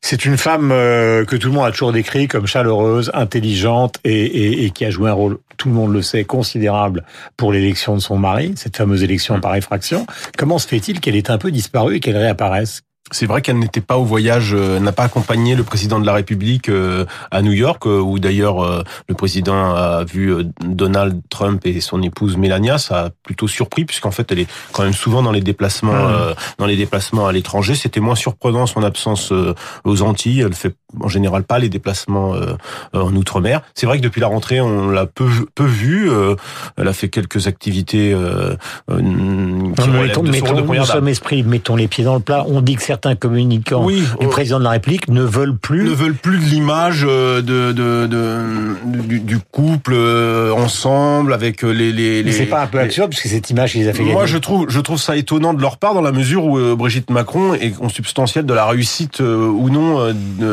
C'est 0.00 0.24
une 0.24 0.36
femme 0.36 0.72
euh, 0.72 1.24
que 1.24 1.36
tout 1.36 1.46
le 1.48 1.54
monde 1.54 1.66
a 1.66 1.70
toujours 1.70 1.92
décrit 1.92 2.26
comme 2.26 2.48
chaleureuse, 2.48 3.08
intelligente 3.14 4.00
et, 4.02 4.10
et- 4.24 4.64
et 4.64 4.70
qui 4.70 4.84
a 4.84 4.90
joué 4.90 5.08
un 5.08 5.12
rôle, 5.12 5.38
tout 5.56 5.68
le 5.68 5.74
monde 5.74 5.92
le 5.92 6.02
sait, 6.02 6.24
considérable 6.24 7.04
pour 7.36 7.52
l'élection 7.52 7.94
de 7.94 8.00
son 8.00 8.16
mari, 8.18 8.54
cette 8.56 8.76
fameuse 8.76 9.04
élection 9.04 9.40
par 9.40 9.54
effraction. 9.54 10.04
Comment 10.36 10.58
se 10.58 10.66
fait-il 10.66 10.98
qu'elle 10.98 11.14
ait 11.14 11.30
un 11.30 11.38
peu 11.38 11.52
disparu 11.52 11.94
et 11.96 12.00
qu'elle 12.00 12.16
réapparaisse? 12.16 12.82
C'est 13.10 13.26
vrai 13.26 13.42
qu'elle 13.42 13.58
n'était 13.58 13.80
pas 13.80 13.96
au 13.96 14.04
voyage, 14.04 14.52
euh, 14.54 14.80
n'a 14.80 14.92
pas 14.92 15.04
accompagné 15.04 15.54
le 15.54 15.64
président 15.64 15.98
de 16.00 16.06
la 16.06 16.12
République 16.12 16.68
euh, 16.68 17.06
à 17.30 17.42
New 17.42 17.52
York, 17.52 17.86
euh, 17.86 18.00
où 18.00 18.18
d'ailleurs 18.18 18.62
euh, 18.62 18.82
le 19.08 19.14
président 19.14 19.74
a 19.74 20.04
vu 20.04 20.32
euh, 20.32 20.44
Donald 20.64 21.20
Trump 21.30 21.62
et 21.64 21.80
son 21.80 22.02
épouse 22.02 22.36
Melania. 22.36 22.78
Ça 22.78 23.06
a 23.06 23.10
plutôt 23.22 23.48
surpris, 23.48 23.84
puisqu'en 23.84 24.10
fait 24.10 24.30
elle 24.30 24.40
est 24.40 24.48
quand 24.72 24.82
même 24.82 24.92
souvent 24.92 25.22
dans 25.22 25.32
les 25.32 25.40
déplacements, 25.40 25.88
Mmh. 25.88 26.12
euh, 26.12 26.34
dans 26.58 26.66
les 26.66 26.76
déplacements 26.76 27.26
à 27.26 27.32
l'étranger. 27.32 27.74
C'était 27.74 28.00
moins 28.00 28.14
surprenant 28.14 28.66
son 28.66 28.82
absence 28.82 29.32
euh, 29.32 29.54
aux 29.84 30.02
Antilles. 30.02 30.40
Elle 30.40 30.54
fait 30.54 30.74
en 31.00 31.08
général 31.08 31.42
pas 31.44 31.58
les 31.58 31.68
déplacements 31.68 32.34
euh, 32.34 32.54
en 32.94 33.14
outre-mer. 33.14 33.60
C'est 33.74 33.86
vrai 33.86 33.98
que 33.98 34.02
depuis 34.02 34.20
la 34.20 34.26
rentrée, 34.26 34.60
on 34.60 34.88
l'a 34.88 35.06
peu 35.06 35.26
peu 35.54 35.64
vue. 35.64 36.10
euh, 36.10 36.34
elle 36.76 36.88
a 36.88 36.92
fait 36.92 37.08
quelques 37.08 37.46
activités 37.46 38.12
euh, 38.12 38.54
euh, 38.90 38.98
qui 38.98 39.02
Non, 39.04 40.02
mettons, 40.02 40.22
de 40.22 40.30
mettons, 40.30 40.54
de 40.54 40.62
nous 40.62 40.84
sommes 40.84 41.08
esprit, 41.08 41.42
mettons 41.42 41.76
les 41.76 41.88
pieds 41.88 42.04
dans 42.04 42.14
le 42.14 42.20
plat. 42.20 42.44
On 42.48 42.60
dit 42.60 42.76
que 42.76 42.82
certains 42.82 43.14
communicants 43.16 43.84
Oui, 43.84 44.02
du 44.20 44.26
euh, 44.26 44.30
président 44.30 44.58
de 44.58 44.64
la 44.64 44.70
République 44.70 45.08
ne 45.08 45.22
veulent 45.22 45.56
plus 45.56 45.84
ne 45.84 45.90
veulent 45.94 46.14
plus 46.14 46.38
de 46.38 46.44
l'image 46.44 47.04
euh, 47.08 47.42
de, 47.42 47.72
de, 47.72 48.06
de- 48.06 49.02
du, 49.06 49.20
du 49.20 49.38
couple 49.38 49.92
euh, 49.94 50.52
ensemble 50.52 51.32
avec 51.32 51.64
euh, 51.64 51.70
les 51.70 51.92
les. 51.92 52.22
Mais 52.22 52.30
les 52.30 52.32
c'est 52.32 52.46
pas 52.46 52.62
un 52.62 52.66
peu 52.66 52.78
les- 52.78 52.84
absurde 52.84 53.10
parce 53.10 53.22
que 53.22 53.28
cette 53.28 53.50
image 53.50 53.74
les 53.74 53.88
a 53.88 53.92
fait 53.92 54.00
gagner. 54.00 54.12
Moi, 54.12 54.26
je 54.26 54.38
trouve, 54.38 54.66
je 54.68 54.80
trouve 54.80 54.98
ça 54.98 55.16
étonnant 55.16 55.54
de 55.54 55.60
leur 55.60 55.76
part 55.78 55.94
dans 55.94 56.00
la 56.00 56.12
mesure 56.12 56.44
où 56.44 56.58
euh, 56.58 56.74
Brigitte 56.76 57.10
Macron 57.10 57.54
est 57.54 57.70
consubstantielle 57.70 58.46
de 58.46 58.54
la 58.54 58.66
réussite 58.66 59.20
euh, 59.20 59.46
ou 59.46 59.68
non 59.70 60.00
euh, 60.00 60.12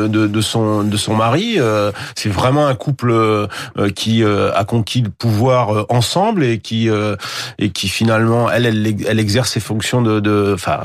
de, 0.10 0.25
de, 0.27 0.42
son 0.42 0.83
de 0.83 0.98
son 0.98 1.16
mari. 1.16 1.56
Euh, 1.57 1.92
c'est 2.16 2.30
vraiment 2.30 2.68
un 2.68 2.75
couple 2.75 3.12
euh, 3.12 3.48
euh, 3.77 3.89
qui 3.89 4.24
a 4.24 4.63
conquis 4.66 5.01
le 5.01 5.10
pouvoir 5.10 5.86
ensemble 5.89 6.44
et 6.44 6.60
qui 6.60 6.89
et 7.60 7.69
qui 7.69 7.88
finalement, 7.88 8.50
elle, 8.50 8.66
elle, 8.66 8.95
elle 9.07 9.19
exerce 9.19 9.51
ses 9.51 9.60
fonctions 9.60 10.01
de, 10.01 10.19
de, 10.19 10.51
enfin. 10.54 10.81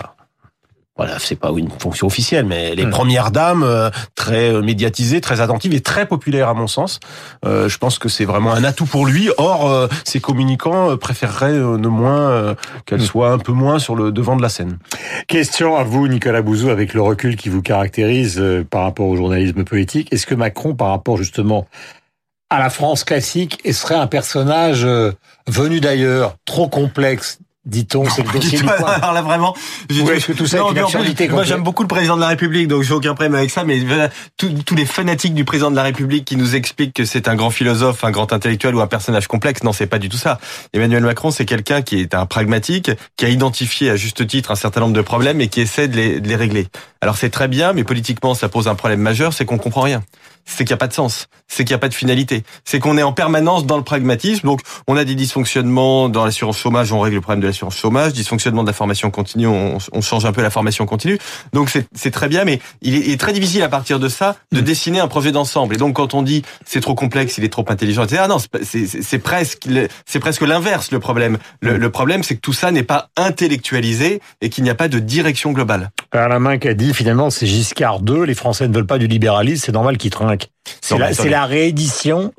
Voilà, 1.00 1.18
c'est 1.18 1.36
pas 1.36 1.50
une 1.56 1.70
fonction 1.70 2.06
officielle, 2.08 2.44
mais 2.44 2.74
les 2.74 2.84
Hmm. 2.84 2.90
premières 2.90 3.30
dames, 3.30 3.62
euh, 3.62 3.88
très 4.14 4.52
euh, 4.52 4.60
médiatisées, 4.60 5.22
très 5.22 5.40
attentives 5.40 5.72
et 5.72 5.80
très 5.80 6.04
populaires 6.04 6.50
à 6.50 6.52
mon 6.52 6.66
sens. 6.66 7.00
Euh, 7.46 7.70
je 7.70 7.78
pense 7.78 7.98
que 7.98 8.10
c'est 8.10 8.26
vraiment 8.26 8.52
un 8.52 8.64
atout 8.64 8.84
pour 8.84 9.06
lui. 9.06 9.30
Or, 9.38 9.66
euh, 9.70 9.88
ses 10.04 10.20
communicants 10.20 10.94
préféreraient 10.98 11.52
euh, 11.54 11.78
de 11.78 11.88
moins 11.88 12.20
euh, 12.30 12.54
qu'elle 12.84 13.00
Hmm. 13.00 13.04
soit 13.06 13.30
un 13.32 13.38
peu 13.38 13.52
moins 13.52 13.78
sur 13.78 13.94
le 13.96 14.12
devant 14.12 14.36
de 14.36 14.42
la 14.42 14.50
scène. 14.50 14.76
Question 15.26 15.74
à 15.76 15.84
vous, 15.84 16.06
Nicolas 16.06 16.42
Bouzou, 16.42 16.68
avec 16.68 16.92
le 16.92 17.00
recul 17.00 17.36
qui 17.36 17.48
vous 17.48 17.62
caractérise 17.62 18.38
euh, 18.38 18.62
par 18.68 18.82
rapport 18.82 19.06
au 19.06 19.16
journalisme 19.16 19.64
politique. 19.64 20.12
Est-ce 20.12 20.26
que 20.26 20.34
Macron, 20.34 20.74
par 20.74 20.88
rapport 20.90 21.16
justement 21.16 21.66
à 22.50 22.58
la 22.58 22.68
France 22.68 23.04
classique, 23.04 23.58
serait 23.72 23.94
un 23.94 24.06
personnage 24.06 24.84
euh, 24.84 25.12
venu 25.46 25.80
d'ailleurs, 25.80 26.36
trop 26.44 26.68
complexe, 26.68 27.38
dit-on, 27.66 28.08
c'est 28.08 28.22
le 28.22 28.32
dossier 28.32 28.58
du 28.58 28.64
coin 28.64 28.74
Alors 28.76 29.12
là 29.12 29.22
vraiment, 29.22 29.54
j'ai- 29.88 30.02
Ou 30.02 30.10
est-ce 30.10 30.26
que 30.26 30.32
tout 30.32 30.46
ça 30.46 30.56
est 30.56 30.60
Non, 30.60 30.68
une 30.68 30.74
plus, 30.74 30.82
absurdité 30.84 31.28
Moi 31.28 31.44
j'aime 31.44 31.62
beaucoup 31.62 31.82
le 31.82 31.88
président 31.88 32.16
de 32.16 32.20
la 32.20 32.28
République, 32.28 32.68
donc 32.68 32.82
j'ai 32.82 32.94
aucun 32.94 33.14
problème 33.14 33.34
avec 33.34 33.50
ça. 33.50 33.64
Mais 33.64 33.78
voilà, 33.80 34.08
tous 34.36 34.48
tous 34.64 34.74
les 34.74 34.86
fanatiques 34.86 35.34
du 35.34 35.44
président 35.44 35.70
de 35.70 35.76
la 35.76 35.82
République 35.82 36.24
qui 36.24 36.36
nous 36.36 36.54
expliquent 36.56 36.94
que 36.94 37.04
c'est 37.04 37.28
un 37.28 37.34
grand 37.36 37.50
philosophe, 37.50 38.02
un 38.04 38.10
grand 38.10 38.32
intellectuel 38.32 38.74
ou 38.74 38.80
un 38.80 38.86
personnage 38.86 39.26
complexe, 39.26 39.62
non, 39.62 39.72
c'est 39.72 39.86
pas 39.86 39.98
du 39.98 40.08
tout 40.08 40.16
ça. 40.16 40.38
Emmanuel 40.72 41.02
Macron, 41.02 41.30
c'est 41.30 41.44
quelqu'un 41.44 41.82
qui 41.82 42.00
est 42.00 42.14
un 42.14 42.26
pragmatique, 42.26 42.90
qui 43.16 43.24
a 43.26 43.28
identifié 43.28 43.90
à 43.90 43.96
juste 43.96 44.26
titre 44.26 44.50
un 44.50 44.56
certain 44.56 44.80
nombre 44.80 44.94
de 44.94 45.02
problèmes 45.02 45.40
et 45.40 45.48
qui 45.48 45.60
essaie 45.60 45.88
de 45.88 45.96
les, 45.96 46.20
de 46.20 46.28
les 46.28 46.36
régler. 46.36 46.66
Alors 47.02 47.16
c'est 47.16 47.30
très 47.30 47.48
bien, 47.48 47.72
mais 47.72 47.84
politiquement 47.84 48.34
ça 48.34 48.48
pose 48.48 48.68
un 48.68 48.74
problème 48.74 49.00
majeur, 49.00 49.32
c'est 49.32 49.44
qu'on 49.44 49.58
comprend 49.58 49.80
rien. 49.80 50.02
C'est 50.46 50.64
qu'il 50.64 50.68
n'y 50.68 50.74
a 50.74 50.78
pas 50.78 50.88
de 50.88 50.92
sens, 50.92 51.28
c'est 51.48 51.64
qu'il 51.64 51.72
n'y 51.72 51.76
a 51.76 51.78
pas 51.78 51.88
de 51.88 51.94
finalité, 51.94 52.42
c'est 52.64 52.80
qu'on 52.80 52.98
est 52.98 53.02
en 53.02 53.12
permanence 53.12 53.66
dans 53.66 53.76
le 53.76 53.84
pragmatisme. 53.84 54.46
Donc 54.46 54.60
on 54.88 54.96
a 54.96 55.04
des 55.04 55.14
dysfonctionnements 55.14 56.08
dans 56.08 56.24
l'assurance 56.24 56.58
chômage, 56.58 56.92
on 56.92 57.00
règle 57.00 57.16
le 57.16 57.20
problème 57.20 57.40
de 57.40 57.46
l'assurance 57.46 57.76
chômage, 57.76 58.12
dysfonctionnement 58.14 58.62
de 58.62 58.66
la 58.66 58.72
formation 58.72 59.10
continue, 59.10 59.46
on, 59.46 59.78
on 59.92 60.00
change 60.00 60.24
un 60.24 60.32
peu 60.32 60.42
la 60.42 60.50
formation 60.50 60.86
continue. 60.86 61.18
Donc 61.52 61.70
c'est 61.94 62.10
très 62.10 62.28
bien, 62.28 62.44
mais 62.44 62.58
il 62.82 62.94
est, 62.94 63.00
il 63.00 63.10
est 63.12 63.20
très 63.20 63.32
difficile 63.32 63.62
à 63.62 63.68
partir 63.68 64.00
de 64.00 64.08
ça 64.08 64.36
de 64.50 64.60
dessiner 64.60 64.98
un 64.98 65.08
projet 65.08 65.30
d'ensemble. 65.30 65.74
Et 65.74 65.78
donc 65.78 65.96
quand 65.96 66.14
on 66.14 66.22
dit 66.22 66.42
c'est 66.66 66.80
trop 66.80 66.94
complexe, 66.94 67.38
il 67.38 67.44
est 67.44 67.52
trop 67.52 67.64
intelligent, 67.68 68.04
etc. 68.04 68.24
Non, 68.28 68.38
c'est 68.62 69.18
presque 69.18 69.68
c'est 70.04 70.20
presque 70.20 70.42
l'inverse 70.42 70.90
le 70.90 70.98
problème. 71.00 71.38
Le, 71.60 71.76
le 71.76 71.90
problème 71.90 72.22
c'est 72.24 72.34
que 72.34 72.40
tout 72.40 72.54
ça 72.54 72.72
n'est 72.72 72.82
pas 72.82 73.08
intellectualisé 73.16 74.20
et 74.40 74.48
qu'il 74.48 74.64
n'y 74.64 74.70
a 74.70 74.74
pas 74.74 74.88
de 74.88 74.98
direction 74.98 75.52
globale. 75.52 75.90
Alain 76.12 76.40
Minck 76.40 76.66
a 76.66 76.74
dit 76.74 76.89
dit 76.90 76.96
finalement 76.96 77.30
c'est 77.30 77.46
Giscard 77.46 78.00
II, 78.06 78.26
les 78.26 78.34
Français 78.34 78.68
ne 78.68 78.74
veulent 78.74 78.86
pas 78.86 78.98
du 78.98 79.06
libéralisme, 79.06 79.64
c'est 79.66 79.72
normal 79.72 79.98
qu'ils 79.98 80.10
trinquent. 80.10 80.50
C'est 80.80 80.98
la, 80.98 81.10
la, 81.10 81.46
réédition 81.46 82.32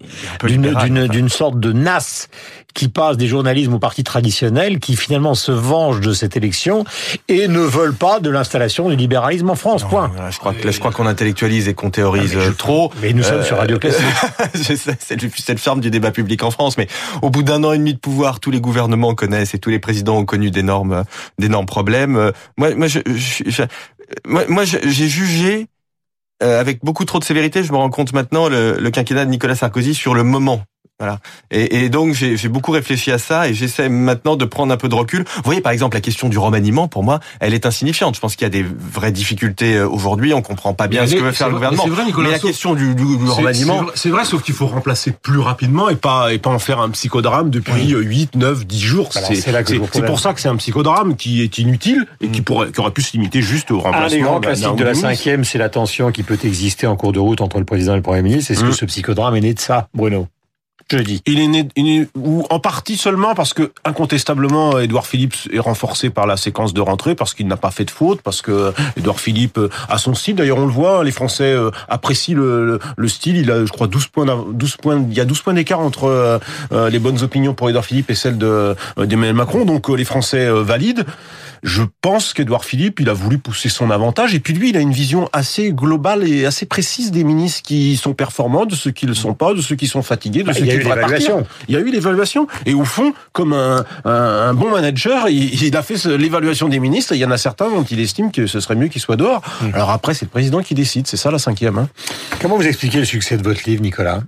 d'une 0.43 1.29
sorte 1.29 1.59
de 1.59 1.73
NAS 1.73 2.27
qui 2.73 2.87
passe 2.87 3.17
des 3.17 3.27
journalismes 3.27 3.73
au 3.73 3.79
parti 3.79 4.03
traditionnel, 4.03 4.79
qui 4.79 4.95
finalement 4.95 5.35
se 5.35 5.51
vengent 5.51 5.99
de 5.99 6.13
cette 6.13 6.37
élection 6.37 6.85
et 7.27 7.47
ne 7.47 7.59
veulent 7.59 7.95
pas 7.95 8.19
de 8.19 8.29
l'installation 8.29 8.89
du 8.89 8.95
libéralisme 8.95 9.49
en 9.49 9.55
France. 9.55 9.83
point. 9.83 10.11
je 10.29 10.37
crois 10.37 10.53
que 10.53 10.71
je 10.71 10.79
crois 10.79 10.91
qu'on 10.91 11.05
intellectualise 11.05 11.67
et 11.67 11.73
qu'on 11.73 11.89
théorise 11.89 12.37
ah, 12.39 12.51
trop. 12.57 12.91
Mais 13.01 13.13
nous 13.13 13.23
sommes 13.23 13.43
sur 13.43 13.57
Radio 13.57 13.77
Classique. 13.77 14.05
c'est 14.55 15.53
le 15.53 15.57
charme 15.57 15.81
du 15.81 15.91
débat 15.91 16.11
public 16.11 16.43
en 16.43 16.51
France. 16.51 16.77
Mais 16.77 16.87
au 17.21 17.29
bout 17.29 17.43
d'un 17.43 17.63
an 17.63 17.73
et 17.73 17.77
demi 17.77 17.93
de 17.93 17.99
pouvoir, 17.99 18.39
tous 18.39 18.51
les 18.51 18.61
gouvernements 18.61 19.15
connaissent 19.15 19.53
et 19.53 19.59
tous 19.59 19.69
les 19.69 19.79
présidents 19.79 20.17
ont 20.17 20.25
connu 20.25 20.51
d'énormes 20.51 21.03
d'énormes 21.37 21.65
problèmes. 21.65 22.31
Moi, 22.57 22.75
moi, 22.75 22.87
je, 22.87 22.99
moi, 24.25 24.63
j'ai 24.65 25.07
jugé 25.07 25.67
euh, 26.43 26.59
avec 26.59 26.83
beaucoup 26.83 27.05
trop 27.05 27.19
de 27.19 27.23
sévérité, 27.23 27.63
je 27.63 27.71
me 27.71 27.77
rends 27.77 27.89
compte 27.89 28.13
maintenant, 28.13 28.49
le 28.49 28.89
quinquennat 28.89 29.25
de 29.25 29.29
Nicolas 29.29 29.55
Sarkozy 29.55 29.93
sur 29.93 30.13
le 30.15 30.23
moment 30.23 30.63
voilà. 31.01 31.17
Et, 31.49 31.83
et 31.83 31.89
donc 31.89 32.13
j'ai 32.13 32.47
beaucoup 32.47 32.71
réfléchi 32.71 33.11
à 33.11 33.17
ça 33.17 33.47
et 33.49 33.55
j'essaie 33.55 33.89
maintenant 33.89 34.35
de 34.35 34.45
prendre 34.45 34.71
un 34.71 34.77
peu 34.77 34.87
de 34.87 34.93
recul. 34.93 35.23
Vous 35.37 35.41
voyez 35.43 35.59
par 35.59 35.71
exemple 35.71 35.97
la 35.97 36.01
question 36.01 36.29
du 36.29 36.37
remaniement 36.37 36.87
pour 36.87 37.03
moi, 37.03 37.19
elle 37.39 37.55
est 37.55 37.65
insignifiante. 37.65 38.13
Je 38.13 38.19
pense 38.19 38.35
qu'il 38.35 38.45
y 38.45 38.45
a 38.45 38.51
des 38.51 38.63
vraies 38.63 39.11
difficultés 39.11 39.77
euh, 39.77 39.89
aujourd'hui. 39.89 40.35
On 40.35 40.43
comprend 40.43 40.75
pas 40.75 40.87
bien 40.87 41.07
ce 41.07 41.15
que 41.15 41.21
veut 41.21 41.31
faire 41.31 41.47
le 41.47 41.55
gouvernement. 41.55 41.85
Mais, 41.87 41.91
vrai, 41.91 42.05
Nicolas, 42.05 42.27
mais 42.27 42.33
la 42.35 42.39
question 42.39 42.75
du, 42.75 42.93
du, 42.93 43.03
remaniement, 43.03 43.87
c'est 43.95 44.09
vrai, 44.09 44.25
sauf 44.25 44.43
qu'il 44.43 44.53
faut 44.53 44.67
remplacer 44.67 45.11
plus 45.11 45.39
rapidement 45.39 45.89
et 45.89 45.95
pas 45.95 46.31
et 46.31 46.37
pas 46.37 46.51
en 46.51 46.59
faire 46.59 46.79
un 46.79 46.91
psychodrame 46.91 47.49
depuis 47.49 47.89
8, 47.89 48.35
9, 48.35 48.67
10 48.67 48.79
jours. 48.79 49.09
C'est 49.11 50.05
pour 50.05 50.19
ça 50.19 50.35
que 50.35 50.39
c'est 50.39 50.49
un 50.49 50.57
psychodrame 50.57 51.15
qui 51.15 51.41
est 51.41 51.57
inutile 51.57 52.05
et 52.21 52.27
qui 52.27 52.41
mm. 52.41 52.43
pourrait 52.43 52.71
qui 52.71 52.79
aurait 52.79 52.91
pu 52.91 53.01
se 53.01 53.13
limiter 53.13 53.41
juste 53.41 53.71
au 53.71 53.79
remplacement. 53.79 54.05
Un 54.05 54.09
des 54.09 54.19
grands 54.19 54.39
classiques 54.39 54.75
de 54.75 54.83
la 54.83 54.93
cinquième, 54.93 55.45
c'est 55.45 55.57
la 55.57 55.69
tension 55.69 56.11
qui 56.11 56.21
peut 56.21 56.37
exister 56.43 56.85
en 56.85 56.95
cours 56.95 57.11
de 57.11 57.19
route 57.19 57.41
entre 57.41 57.57
le 57.57 57.65
président 57.65 57.93
et 57.93 57.97
le 57.97 58.03
premier 58.03 58.21
ministre. 58.21 58.51
Est-ce 58.51 58.61
que 58.61 58.67
mm. 58.67 58.73
ce 58.73 58.85
psychodrame 58.85 59.35
est 59.35 59.41
né 59.41 59.55
de 59.55 59.59
ça, 59.59 59.87
Bruno 59.95 60.27
il 60.93 61.39
est 61.39 61.47
né, 61.47 62.07
ou 62.15 62.45
en 62.49 62.59
partie 62.59 62.97
seulement 62.97 63.35
parce 63.35 63.53
que 63.53 63.71
incontestablement 63.85 64.79
Edouard 64.79 65.07
Philippe 65.07 65.35
est 65.51 65.59
renforcé 65.59 66.09
par 66.09 66.27
la 66.27 66.37
séquence 66.37 66.73
de 66.73 66.81
rentrée 66.81 67.15
parce 67.15 67.33
qu'il 67.33 67.47
n'a 67.47 67.57
pas 67.57 67.71
fait 67.71 67.85
de 67.85 67.91
faute 67.91 68.21
parce 68.21 68.41
que 68.41 68.73
Edouard 68.97 69.19
Philippe 69.19 69.59
a 69.89 69.97
son 69.97 70.13
style. 70.13 70.35
D'ailleurs, 70.35 70.57
on 70.57 70.65
le 70.65 70.71
voit, 70.71 71.03
les 71.03 71.11
Français 71.11 71.53
euh, 71.53 71.71
apprécient 71.87 72.35
le, 72.35 72.79
le, 72.95 73.07
style. 73.07 73.37
Il 73.37 73.51
a, 73.51 73.65
je 73.65 73.71
crois, 73.71 73.87
12 73.87 74.07
points, 74.07 74.45
12 74.51 74.77
points. 74.77 75.05
Il 75.09 75.15
y 75.15 75.19
a 75.19 75.25
12 75.25 75.41
points 75.41 75.53
d'écart 75.53 75.79
entre 75.79 76.05
euh, 76.05 76.39
euh, 76.71 76.89
les 76.89 76.99
bonnes 76.99 77.21
opinions 77.21 77.53
pour 77.53 77.69
Edouard 77.69 77.85
Philippe 77.85 78.09
et 78.09 78.15
celles 78.15 78.37
de 78.37 78.75
d'Emmanuel 78.97 79.35
Macron. 79.35 79.65
Donc 79.65 79.89
les 79.89 80.05
Français 80.05 80.49
valident. 80.49 81.05
Je 81.63 81.83
pense 82.01 82.33
qu'Edouard 82.33 82.65
Philippe, 82.65 82.99
il 82.99 83.09
a 83.09 83.13
voulu 83.13 83.37
pousser 83.37 83.69
son 83.69 83.91
avantage. 83.91 84.33
Et 84.33 84.39
puis 84.39 84.53
lui, 84.53 84.69
il 84.69 84.77
a 84.77 84.79
une 84.79 84.91
vision 84.91 85.29
assez 85.31 85.71
globale 85.71 86.27
et 86.27 86.45
assez 86.45 86.65
précise 86.65 87.11
des 87.11 87.23
ministres 87.23 87.61
qui 87.61 87.97
sont 87.97 88.15
performants, 88.15 88.65
de 88.65 88.73
ceux 88.73 88.89
qui 88.89 89.05
ne 89.05 89.11
le 89.11 89.15
sont 89.15 89.35
pas, 89.35 89.53
de 89.53 89.61
ceux 89.61 89.75
qui 89.75 89.87
sont 89.87 90.01
fatigués, 90.01 90.41
de 90.41 90.47
bah, 90.47 90.53
ceux 90.53 90.65
qui 90.65 90.80
devraient 90.83 91.01
partir. 91.01 91.37
Il 91.67 91.75
y 91.75 91.77
a 91.77 91.79
eu 91.79 91.91
l'évaluation. 91.91 92.47
Et 92.65 92.73
au 92.73 92.85
fond, 92.85 93.13
comme 93.33 93.53
un, 93.53 93.85
un, 94.05 94.53
bon 94.53 94.71
manager, 94.71 95.29
il, 95.29 95.61
il 95.61 95.75
a 95.77 95.81
fait 95.81 96.05
l'évaluation 96.05 96.67
des 96.69 96.79
ministres. 96.79 97.13
Et 97.13 97.17
il 97.17 97.19
y 97.19 97.25
en 97.25 97.31
a 97.31 97.37
certains 97.37 97.69
dont 97.69 97.83
il 97.83 97.99
estime 97.99 98.31
que 98.31 98.47
ce 98.47 98.59
serait 98.59 98.75
mieux 98.75 98.87
qu'ils 98.87 99.01
soient 99.01 99.17
dehors. 99.17 99.41
Mmh. 99.61 99.65
Alors 99.73 99.89
après, 99.91 100.13
c'est 100.13 100.25
le 100.25 100.31
président 100.31 100.61
qui 100.61 100.75
décide. 100.75 101.07
C'est 101.07 101.17
ça 101.17 101.31
la 101.31 101.39
cinquième. 101.39 101.77
Hein. 101.77 101.89
Comment 102.41 102.57
vous 102.57 102.67
expliquez 102.67 102.99
le 102.99 103.05
succès 103.05 103.37
de 103.37 103.43
votre 103.43 103.61
livre, 103.67 103.81
Nicolas? 103.81 104.21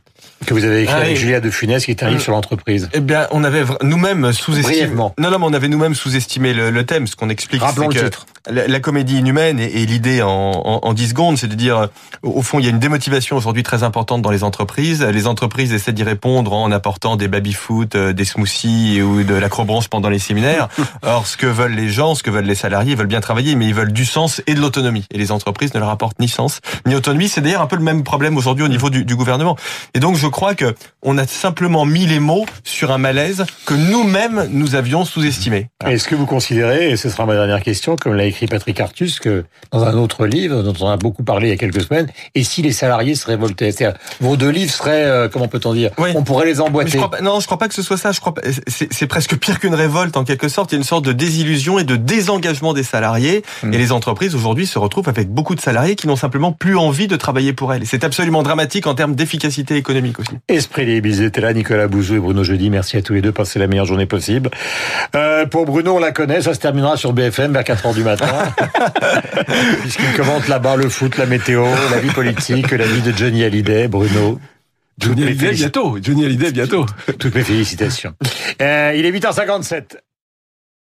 Que 0.46 0.54
vous 0.54 0.64
avez 0.66 0.84
écrit 0.84 0.96
avec 0.96 1.18
Julia 1.18 1.40
de 1.40 1.50
Funès, 1.50 1.86
qui 1.86 1.92
est 1.92 2.04
un 2.04 2.08
livre 2.08 2.20
euh, 2.20 2.24
sur 2.24 2.34
l'entreprise. 2.34 2.90
Eh 2.94 3.00
bien, 3.00 3.28
on 3.32 3.44
avait 3.44 3.64
nous-mêmes 3.82 4.34
sous-estimé. 4.34 4.88
Non, 4.88 5.14
non, 5.18 5.40
mais 5.40 5.46
on 5.46 5.54
avait 5.54 5.68
nous-mêmes 5.68 5.96
sous-estimé 5.96 6.54
le, 6.54 6.70
le, 6.70 6.86
thème. 6.86 7.08
Ce 7.08 7.16
qu'on 7.16 7.30
explique, 7.30 7.62
c'est 7.76 7.88
que 7.88 8.10
la, 8.50 8.68
la, 8.68 8.80
comédie 8.82 9.18
inhumaine 9.20 9.60
et, 9.60 9.82
et 9.82 9.86
l'idée 9.86 10.22
en, 10.22 10.30
en, 10.30 10.80
en, 10.84 10.94
10 10.94 11.10
secondes, 11.10 11.38
c'est 11.38 11.48
de 11.48 11.56
dire, 11.56 11.88
au 12.24 12.42
fond, 12.42 12.60
il 12.60 12.66
y 12.66 12.68
a 12.68 12.72
une 12.72 12.80
démotivation 12.80 13.38
aujourd'hui 13.38 13.64
très 13.64 13.84
importante 13.84 14.22
dans 14.22 14.32
les 14.32 14.44
entreprises. 14.44 15.02
Les 15.02 15.28
entreprises 15.28 15.74
essaient 15.74 15.94
d'y 15.94 16.04
répondre 16.04 16.52
en 16.54 16.72
apportant 16.72 17.16
des 17.16 17.28
baby-foot, 17.28 17.96
euh, 17.96 18.14
des 18.14 18.26
smoothies 18.26 19.02
ou 19.02 19.24
de 19.24 19.34
l'acrobranche 19.34 19.88
pendant 19.88 20.10
les 20.10 20.20
séminaires. 20.20 20.68
Or, 21.04 21.26
ce 21.26 21.38
que 21.38 21.48
veulent 21.48 21.76
les 21.76 21.90
gens, 21.90 22.16
ce 22.16 22.24
que 22.24 22.30
veulent 22.30 22.46
les 22.46 22.56
salariés, 22.56 22.92
ils 22.92 22.98
veulent 22.98 23.08
bien 23.08 23.22
travailler, 23.22 23.56
mais 23.56 23.68
ils 23.68 23.74
veulent 23.74 23.94
du 23.94 24.06
sens 24.06 24.42
et 24.48 24.56
de 24.56 24.60
l'autonomie. 24.60 25.06
Et 25.12 25.18
les 25.18 25.32
entreprises 25.32 25.74
ne 25.74 25.80
leur 25.80 25.90
apportent 25.90 26.20
ni 26.20 26.28
sens 26.28 26.60
ni 26.86 26.96
autonomie. 26.96 27.30
C'est 27.30 27.42
d'ailleurs 27.42 27.62
un 27.62 27.68
peu 27.68 27.78
le 27.78 27.84
même 27.84 28.04
problème 28.04 28.36
aujourd'hui 28.36 28.66
au 28.66 28.70
niveau 28.70 28.90
du, 28.90 29.06
du 29.06 29.16
gouvernement. 29.16 29.56
Et 29.94 30.00
donc, 30.00 30.18
je 30.18 30.28
crois 30.34 30.56
que 30.56 30.76
on 31.04 31.18
a 31.18 31.28
simplement 31.28 31.86
mis 31.86 32.06
les 32.06 32.20
mots 32.20 32.46
sur 32.64 32.92
un 32.92 32.98
malaise 32.98 33.46
que 33.66 33.74
nous-mêmes 33.74 34.48
nous 34.50 34.76
avions 34.76 35.06
sous-estimé. 35.06 35.68
Est-ce 35.86 36.08
que 36.08 36.16
vous 36.16 36.26
considérez, 36.26 36.92
et 36.92 36.98
ce 36.98 37.10
sera 37.10 37.26
ma 37.26 37.34
dernière 37.34 37.62
question, 37.62 37.96
comme 37.96 38.16
l'a 38.16 38.26
écrit 38.26 38.48
Patrick 38.48 38.80
Artus, 38.80 39.20
que 39.20 39.44
dans 39.72 39.84
un 39.84 39.96
autre 39.96 40.26
livre 40.26 40.64
dont 40.64 40.74
on 40.80 40.90
a 40.90 40.98
beaucoup 40.98 41.24
parlé 41.24 41.48
il 41.48 41.50
y 41.52 41.54
a 41.54 41.58
quelques 41.58 41.82
semaines, 41.82 42.08
et 42.36 42.44
si 42.44 42.62
les 42.62 42.72
salariés 42.72 43.16
se 43.16 43.28
révoltaient 43.28 43.72
C'est-à-dire, 43.72 44.00
vos 44.22 44.38
deux 44.38 44.50
livres 44.50 44.72
seraient, 44.72 45.06
euh, 45.06 45.30
comment 45.30 45.48
peut-on 45.48 45.74
dire 45.74 45.92
On 45.98 46.24
pourrait 46.24 46.46
les 46.46 46.60
emboîter. 46.60 46.92
Je 46.92 46.98
crois 46.98 47.22
non, 47.22 47.40
je 47.40 47.46
crois 47.46 47.60
pas 47.60 47.68
que 47.68 47.76
ce 47.76 47.84
soit 47.84 47.98
ça. 47.98 48.12
Je 48.12 48.20
crois 48.20 48.34
c'est 48.68 49.08
presque 49.08 49.38
pire 49.38 49.60
qu'une 49.60 49.76
révolte 49.76 50.18
en 50.18 50.24
quelque 50.24 50.50
sorte. 50.50 50.72
Il 50.72 50.76
y 50.76 50.78
a 50.78 50.80
une 50.80 50.84
sorte 50.84 51.06
de 51.06 51.14
désillusion 51.14 51.78
et 51.80 51.84
de 51.84 51.96
désengagement 51.96 52.74
des 52.74 52.84
salariés. 52.84 53.44
Hmm. 53.62 53.74
Et 53.74 53.78
les 53.78 53.92
entreprises 53.92 54.34
aujourd'hui 54.34 54.66
se 54.66 54.80
retrouvent 54.80 55.10
avec 55.10 55.30
beaucoup 55.30 55.54
de 55.54 55.62
salariés 55.62 55.96
qui 55.96 56.08
n'ont 56.08 56.16
simplement 56.16 56.52
plus 56.52 56.78
envie 56.78 57.08
de 57.08 57.16
travailler 57.16 57.54
pour 57.54 57.74
elles. 57.74 57.86
C'est 57.86 58.04
absolument 58.04 58.42
dramatique 58.42 58.88
en 58.88 58.96
termes 58.96 59.16
d'efficacité 59.16 59.76
économique 59.76 60.13
aussi. 60.20 60.32
Esprit 60.48 60.86
libre, 60.86 61.08
ils 61.08 61.22
étaient 61.22 61.42
là, 61.42 61.54
Nicolas 61.54 61.88
Bouzou 61.88 62.16
et 62.16 62.20
Bruno 62.20 62.44
Jeudi. 62.44 62.70
Merci 62.70 62.98
à 62.98 63.02
tous 63.02 63.14
les 63.14 63.22
deux. 63.22 63.32
Passez 63.32 63.60
la 63.60 63.68
meilleure 63.68 63.86
journée 63.86 64.06
possible. 64.06 64.50
Euh, 65.16 65.46
pour 65.46 65.66
Bruno, 65.66 65.96
on 65.96 66.00
la 66.00 66.12
connaît. 66.12 66.42
Ça 66.42 66.54
se 66.54 66.60
terminera 66.60 66.98
sur 66.98 67.14
BFM 67.14 67.54
vers 67.54 67.64
4 67.64 67.86
heures 67.86 67.94
du 67.94 68.04
matin. 68.04 68.28
Puisqu'il 69.82 70.14
commente 70.16 70.48
là-bas 70.48 70.76
le 70.76 70.90
foot, 70.90 71.18
la 71.18 71.26
météo, 71.26 71.66
la 71.92 72.00
vie 72.00 72.12
politique, 72.12 72.72
la 72.72 72.86
vie 72.86 73.02
de 73.02 73.12
Johnny 73.12 73.44
Hallyday, 73.44 73.88
Bruno. 73.88 74.40
Johnny 74.98 75.24
Hallyday 75.24 75.54
bientôt. 75.54 75.98
Johnny 76.02 76.26
Hallyday 76.26 76.52
bientôt. 76.52 76.86
Toutes 77.20 77.36
mes 77.36 77.44
félicitations. 77.44 78.14
Euh, 78.62 78.94
il 78.96 79.06
est 79.06 79.12
8h57. 79.12 79.98